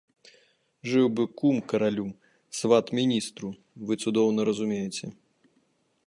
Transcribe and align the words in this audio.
Жыў 0.91 1.05
бы 1.17 1.23
кум 1.41 1.59
каралю, 1.73 2.05
сват 2.59 2.85
міністру, 2.99 3.47
вы 3.91 4.01
цудоўна 4.05 4.41
разумееце. 4.51 5.05